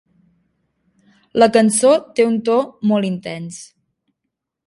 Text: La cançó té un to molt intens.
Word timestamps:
La 1.43 1.49
cançó 1.57 1.91
té 2.19 2.25
un 2.29 2.39
to 2.49 2.57
molt 2.93 3.09
intens. 3.13 3.63